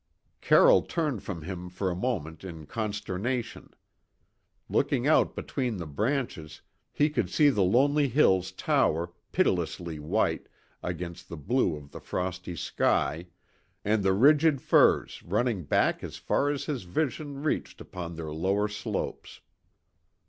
Carroll 0.41 0.81
turned 0.81 1.21
from 1.21 1.43
him 1.43 1.69
for 1.69 1.91
a 1.91 1.95
moment 1.95 2.43
in 2.43 2.65
consternation. 2.65 3.69
Looking 4.67 5.05
out 5.05 5.35
between 5.35 5.77
the 5.77 5.85
branches, 5.85 6.61
he 6.91 7.07
could 7.11 7.29
see 7.29 7.49
the 7.51 7.61
lonely 7.61 8.07
hills 8.07 8.51
tower, 8.51 9.13
pitilessly 9.31 9.99
white, 9.99 10.49
against 10.81 11.29
the 11.29 11.37
blue 11.37 11.75
of 11.75 11.91
the 11.91 11.99
frosty 12.01 12.55
sky, 12.55 13.27
and 13.85 14.01
the 14.01 14.13
rigid 14.13 14.59
firs 14.59 15.21
running 15.21 15.65
back 15.65 16.03
as 16.03 16.17
far 16.17 16.49
as 16.49 16.65
his 16.65 16.81
vision 16.81 17.43
reached 17.43 17.79
upon 17.79 18.15
their 18.15 18.31
lower 18.33 18.67
slopes. 18.67 19.39